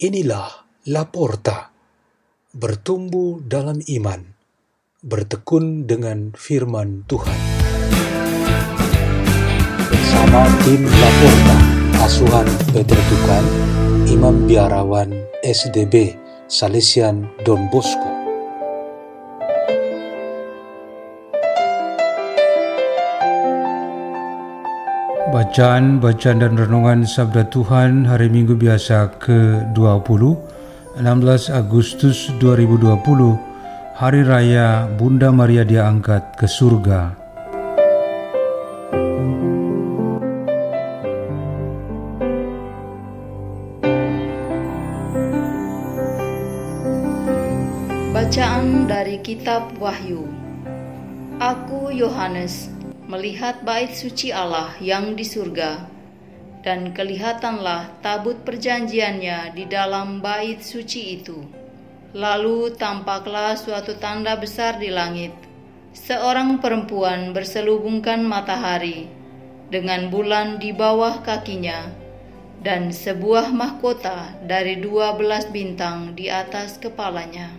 [0.00, 0.48] Inilah
[0.88, 1.76] Laporta,
[2.56, 4.32] bertumbuh dalam iman,
[5.04, 7.36] bertekun dengan firman Tuhan.
[9.92, 11.56] Bersama tim Laporta,
[12.00, 13.44] asuhan Peter Tukan,
[14.08, 15.12] Imam Biarawan
[15.44, 16.16] SDB,
[16.48, 18.19] Salesian Don Bosco.
[25.30, 30.22] Bacaan, bacaan dan renungan Sabda Tuhan hari Minggu biasa ke-20,
[30.98, 33.38] 16 Agustus 2020,
[33.94, 37.14] Hari Raya Bunda Maria diangkat ke surga.
[48.10, 50.26] Bacaan dari Kitab Wahyu
[51.38, 55.86] Aku Yohanes melihat bait suci Allah yang di surga,
[56.60, 61.40] dan kelihatanlah tabut perjanjiannya di dalam bait suci itu.
[62.10, 65.30] Lalu tampaklah suatu tanda besar di langit,
[65.94, 69.06] seorang perempuan berselubungkan matahari
[69.70, 71.86] dengan bulan di bawah kakinya,
[72.60, 77.54] dan sebuah mahkota dari dua belas bintang di atas kepalanya.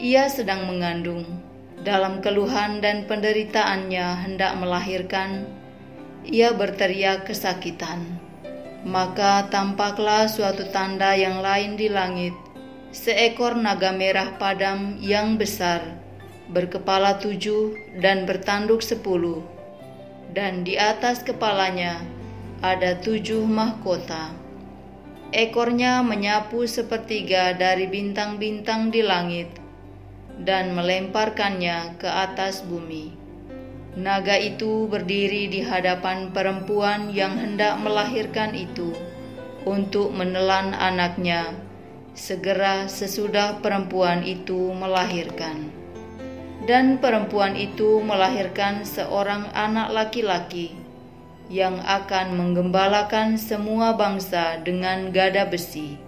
[0.00, 1.26] Ia sedang mengandung
[1.88, 5.48] dalam keluhan dan penderitaannya hendak melahirkan,
[6.28, 8.04] ia berteriak kesakitan.
[8.84, 12.36] Maka tampaklah suatu tanda yang lain di langit,
[12.92, 15.80] seekor naga merah padam yang besar,
[16.52, 17.72] berkepala tujuh
[18.04, 19.40] dan bertanduk sepuluh,
[20.36, 22.04] dan di atas kepalanya
[22.60, 24.36] ada tujuh mahkota.
[25.32, 29.48] Ekornya menyapu sepertiga dari bintang-bintang di langit,
[30.42, 33.14] dan melemparkannya ke atas bumi.
[33.98, 38.94] Naga itu berdiri di hadapan perempuan yang hendak melahirkan itu
[39.66, 41.50] untuk menelan anaknya
[42.14, 45.70] segera sesudah perempuan itu melahirkan.
[46.62, 50.76] Dan perempuan itu melahirkan seorang anak laki-laki
[51.48, 56.07] yang akan menggembalakan semua bangsa dengan gada besi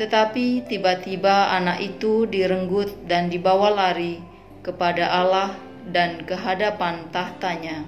[0.00, 4.16] tetapi tiba-tiba anak itu direnggut dan dibawa lari
[4.64, 5.52] kepada Allah
[5.92, 7.84] dan ke hadapan tahtanya.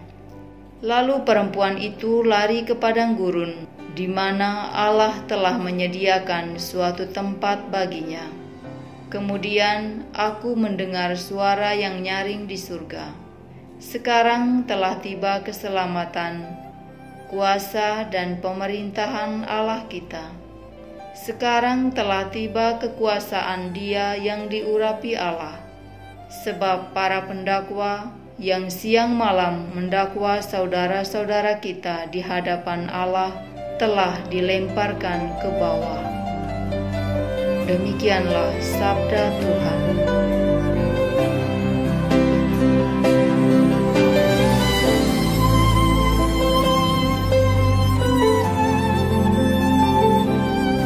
[0.85, 3.65] Lalu perempuan itu lari ke padang gurun,
[3.97, 8.29] di mana Allah telah menyediakan suatu tempat baginya.
[9.09, 13.09] Kemudian aku mendengar suara yang nyaring di surga.
[13.81, 16.45] Sekarang telah tiba keselamatan,
[17.33, 20.42] kuasa, dan pemerintahan Allah kita
[21.13, 25.61] sekarang telah tiba kekuasaan Dia yang diurapi Allah,
[26.45, 33.31] sebab para pendakwa yang siang malam mendakwa saudara-saudara kita di hadapan Allah
[33.77, 36.03] telah dilemparkan ke bawah.
[37.69, 39.82] Demikianlah sabda Tuhan.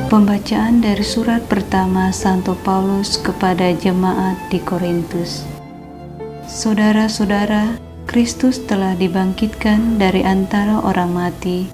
[0.07, 5.43] Pembacaan dari surat pertama Santo Paulus kepada jemaat di Korintus.
[6.47, 7.75] Saudara-saudara,
[8.07, 11.67] Kristus telah dibangkitkan dari antara orang mati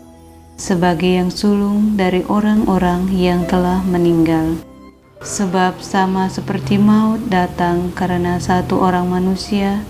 [0.56, 4.56] sebagai yang sulung dari orang-orang yang telah meninggal.
[5.20, 9.84] Sebab sama seperti maut datang karena satu orang manusia,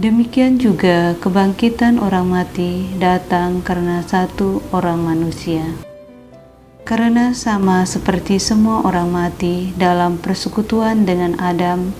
[0.00, 5.60] demikian juga kebangkitan orang mati datang karena satu orang manusia
[6.86, 11.90] karena sama seperti semua orang mati dalam persekutuan dengan Adam,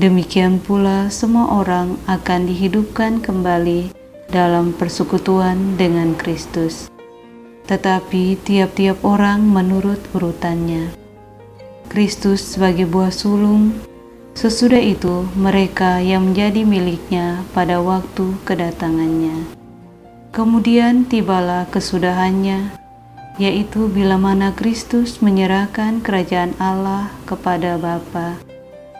[0.00, 3.92] demikian pula semua orang akan dihidupkan kembali
[4.32, 6.88] dalam persekutuan dengan Kristus.
[7.68, 10.96] Tetapi tiap-tiap orang menurut urutannya.
[11.92, 13.76] Kristus sebagai buah sulung,
[14.32, 19.44] sesudah itu mereka yang menjadi miliknya pada waktu kedatangannya.
[20.32, 22.85] Kemudian tibalah kesudahannya,
[23.36, 28.40] yaitu bila mana Kristus menyerahkan kerajaan Allah kepada Bapa,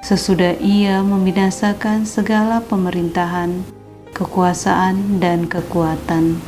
[0.05, 3.65] sesudah ia membinasakan segala pemerintahan,
[4.13, 6.41] kekuasaan, dan kekuatan.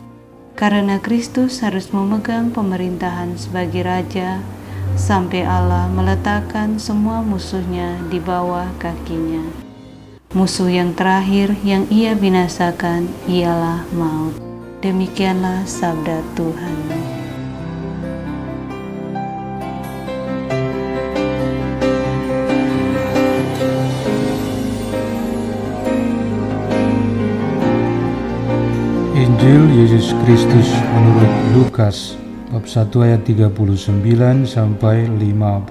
[0.58, 4.42] Karena Kristus harus memegang pemerintahan sebagai Raja,
[4.98, 9.42] sampai Allah meletakkan semua musuhnya di bawah kakinya.
[10.36, 14.36] Musuh yang terakhir yang ia binasakan ialah maut.
[14.84, 16.76] Demikianlah sabda Tuhan.
[29.28, 32.16] Injil Yesus Kristus menurut Lukas
[32.48, 35.68] bab 1 ayat 39 sampai 56.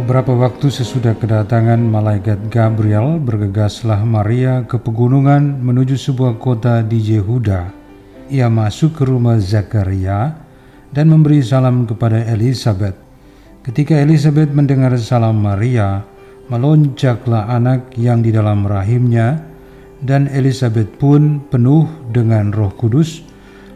[0.00, 7.68] Beberapa waktu sesudah kedatangan malaikat Gabriel, bergegaslah Maria ke pegunungan menuju sebuah kota di Yehuda.
[8.32, 10.40] Ia masuk ke rumah Zakaria
[10.88, 12.96] dan memberi salam kepada Elizabeth.
[13.60, 16.00] Ketika Elizabeth mendengar salam Maria,
[16.48, 19.57] melonjaklah anak yang di dalam rahimnya,
[20.02, 23.22] dan Elizabeth pun penuh dengan roh kudus,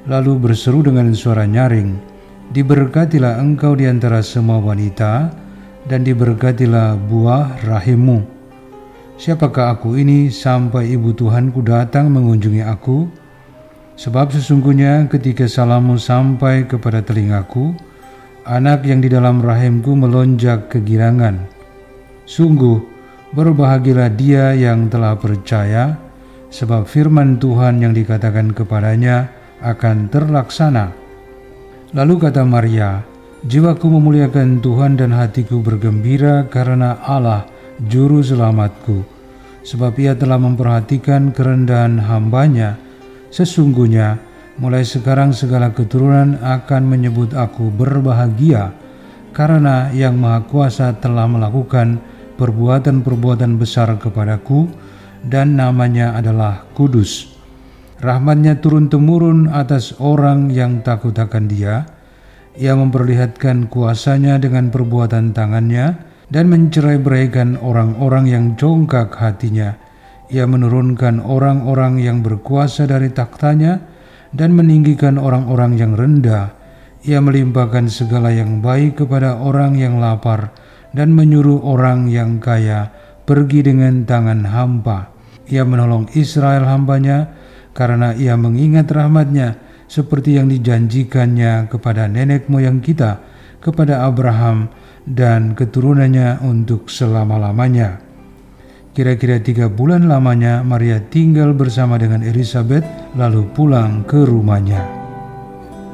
[0.06, 2.12] lalu berseru dengan suara nyaring,
[2.52, 5.32] Diberkatilah engkau di antara semua wanita,
[5.88, 8.20] dan diberkatilah buah rahimmu.
[9.16, 13.08] Siapakah aku ini sampai ibu Tuhanku datang mengunjungi aku?
[13.96, 17.72] Sebab sesungguhnya ketika salammu sampai kepada telingaku,
[18.44, 21.46] anak yang di dalam rahimku melonjak kegirangan.
[22.26, 22.82] Sungguh,
[23.32, 25.96] berbahagialah dia yang telah percaya,
[26.52, 29.32] sebab firman Tuhan yang dikatakan kepadanya
[29.64, 30.93] akan terlaksana.
[31.96, 33.00] Lalu kata Maria,
[33.43, 37.49] Jiwaku memuliakan Tuhan dan hatiku bergembira karena Allah
[37.88, 39.02] juru selamatku.
[39.66, 42.78] Sebab ia telah memperhatikan kerendahan hambanya.
[43.34, 44.20] Sesungguhnya
[44.62, 48.70] mulai sekarang segala keturunan akan menyebut aku berbahagia
[49.32, 51.99] karena yang Maha Kuasa telah melakukan
[52.37, 54.69] perbuatan-perbuatan besar kepadaku
[55.26, 57.32] dan namanya adalah kudus.
[58.02, 61.86] Rahmatnya turun-temurun atas orang yang takut akan dia,
[62.58, 69.78] ia memperlihatkan kuasanya dengan perbuatan tangannya dan mencerai-beraikan orang-orang yang jongkak hatinya.
[70.32, 73.84] Ia menurunkan orang-orang yang berkuasa dari taktanya
[74.32, 76.56] dan meninggikan orang-orang yang rendah.
[77.04, 80.56] Ia melimpahkan segala yang baik kepada orang yang lapar
[80.96, 82.88] dan menyuruh orang yang kaya
[83.28, 85.12] pergi dengan tangan hampa.
[85.52, 87.28] Ia menolong Israel hambanya
[87.76, 93.20] karena ia mengingat rahmatnya seperti yang dijanjikannya kepada nenek moyang kita,
[93.60, 94.72] kepada Abraham
[95.04, 98.00] dan keturunannya untuk selama-lamanya.
[98.93, 102.84] Kira-kira tiga bulan lamanya Maria tinggal bersama dengan Elizabeth
[103.16, 104.84] lalu pulang ke rumahnya.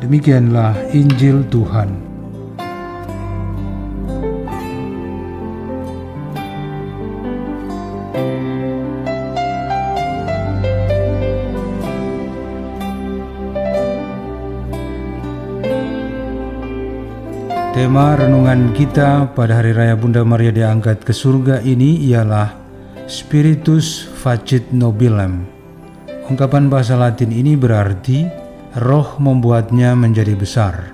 [0.03, 2.08] Demikianlah Injil Tuhan.
[17.79, 22.51] Tema renungan kita pada hari raya Bunda Maria diangkat ke surga ini ialah
[23.07, 25.47] Spiritus Facit Nobilem.
[26.27, 28.27] Ungkapan bahasa Latin ini berarti
[28.83, 30.91] roh membuatnya menjadi besar.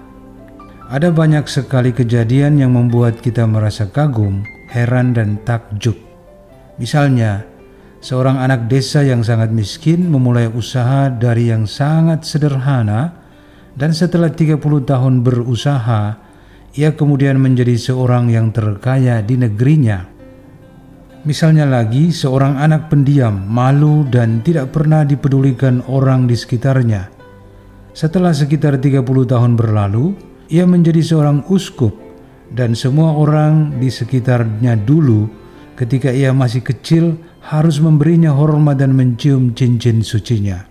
[0.93, 5.97] Ada banyak sekali kejadian yang membuat kita merasa kagum, heran dan takjub.
[6.77, 7.49] Misalnya,
[8.05, 13.25] seorang anak desa yang sangat miskin memulai usaha dari yang sangat sederhana
[13.73, 16.34] dan setelah 30 tahun berusaha,
[16.75, 20.11] ia kemudian menjadi seorang yang terkaya di negerinya.
[21.25, 27.09] Misalnya lagi, seorang anak pendiam, malu dan tidak pernah dipedulikan orang di sekitarnya.
[27.95, 30.19] Setelah sekitar 30 tahun berlalu,
[30.53, 31.95] ia menjadi seorang uskup
[32.53, 35.31] dan semua orang di sekitarnya dulu
[35.81, 40.67] ketika ia masih kecil harus memberinya hormat dan mencium cincin sucinya.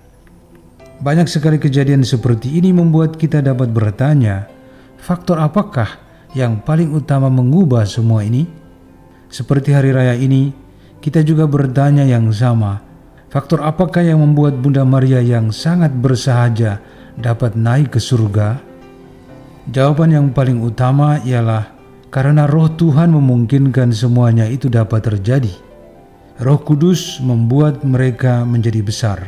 [1.02, 4.53] Banyak sekali kejadian seperti ini membuat kita dapat bertanya,
[5.04, 6.00] Faktor apakah
[6.32, 8.48] yang paling utama mengubah semua ini?
[9.28, 10.56] Seperti hari raya ini,
[11.04, 12.80] kita juga bertanya yang sama.
[13.28, 16.80] Faktor apakah yang membuat Bunda Maria yang sangat bersahaja
[17.20, 18.64] dapat naik ke surga?
[19.68, 21.68] Jawaban yang paling utama ialah
[22.08, 25.52] karena roh Tuhan memungkinkan semuanya itu dapat terjadi.
[26.40, 29.20] Roh Kudus membuat mereka menjadi besar.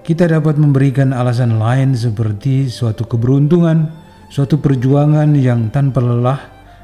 [0.00, 6.40] Kita dapat memberikan alasan lain seperti suatu keberuntungan, suatu perjuangan yang tanpa lelah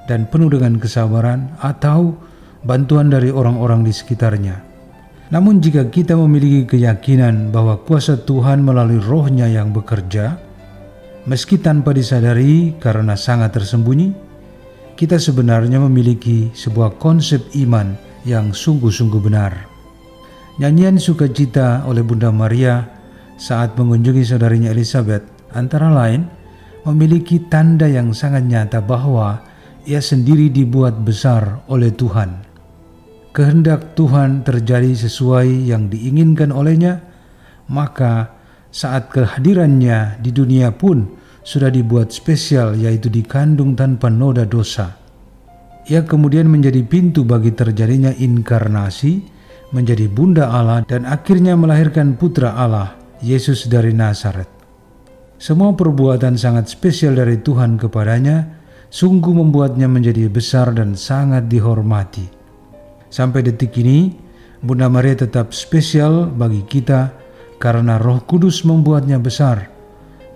[0.08, 2.16] dan penuh dengan kesabaran atau
[2.64, 4.56] bantuan dari orang-orang di sekitarnya.
[5.32, 10.36] Namun jika kita memiliki keyakinan bahwa kuasa Tuhan melalui rohnya yang bekerja,
[11.24, 14.12] meski tanpa disadari karena sangat tersembunyi,
[14.94, 17.96] kita sebenarnya memiliki sebuah konsep iman
[18.28, 19.52] yang sungguh-sungguh benar.
[20.60, 22.86] Nyanyian sukacita oleh Bunda Maria
[23.34, 26.30] saat mengunjungi saudarinya Elizabeth antara lain
[26.84, 29.40] memiliki tanda yang sangat nyata bahwa
[29.84, 32.44] ia sendiri dibuat besar oleh Tuhan.
[33.34, 37.02] Kehendak Tuhan terjadi sesuai yang diinginkan olehnya,
[37.66, 38.30] maka
[38.70, 44.96] saat kehadirannya di dunia pun sudah dibuat spesial yaitu dikandung tanpa noda dosa.
[45.84, 49.20] Ia kemudian menjadi pintu bagi terjadinya inkarnasi,
[49.74, 54.53] menjadi bunda Allah dan akhirnya melahirkan putra Allah, Yesus dari Nazaret.
[55.34, 58.64] Semua perbuatan sangat spesial dari Tuhan kepadanya
[58.94, 62.30] sungguh membuatnya menjadi besar dan sangat dihormati.
[63.10, 64.14] Sampai detik ini,
[64.62, 67.10] Bunda Maria tetap spesial bagi kita
[67.58, 69.70] karena Roh Kudus membuatnya besar,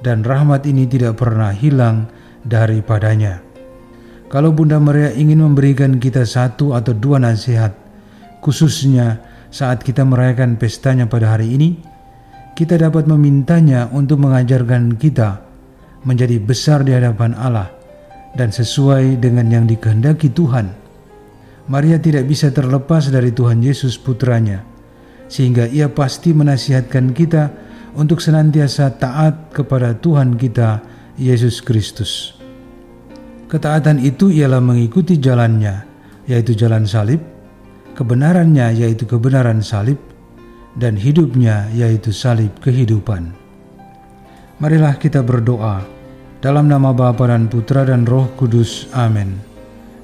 [0.02, 2.10] dan rahmat ini tidak pernah hilang
[2.42, 3.42] daripadanya.
[4.28, 7.72] Kalau Bunda Maria ingin memberikan kita satu atau dua nasihat,
[8.44, 11.80] khususnya saat kita merayakan pestanya pada hari ini,
[12.58, 15.46] kita dapat memintanya untuk mengajarkan kita
[16.02, 17.70] menjadi besar di hadapan Allah
[18.34, 20.66] dan sesuai dengan yang dikehendaki Tuhan.
[21.70, 24.66] Maria tidak bisa terlepas dari Tuhan Yesus putranya,
[25.30, 27.54] sehingga ia pasti menasihatkan kita
[27.94, 30.82] untuk senantiasa taat kepada Tuhan kita,
[31.14, 32.34] Yesus Kristus.
[33.46, 35.86] Ketaatan itu ialah mengikuti jalannya,
[36.26, 37.22] yaitu jalan salib,
[37.94, 40.00] kebenarannya yaitu kebenaran salib,
[40.76, 43.32] dan hidupnya yaitu salib kehidupan.
[44.58, 45.86] Marilah kita berdoa
[46.42, 48.90] dalam nama Bapa dan Putra dan Roh Kudus.
[48.90, 49.38] Amin.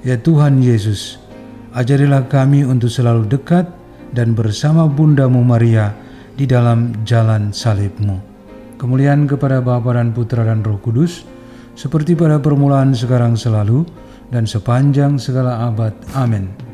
[0.06, 1.18] Ya Tuhan Yesus,
[1.74, 3.66] ajarilah kami untuk selalu dekat
[4.14, 5.90] dan bersama Bundamu Maria
[6.38, 8.22] di dalam jalan salibmu.
[8.78, 11.26] Kemuliaan kepada Bapa dan Putra dan Roh Kudus,
[11.74, 13.86] seperti pada permulaan sekarang selalu,
[14.30, 15.94] dan sepanjang segala abad.
[16.14, 16.73] Amin.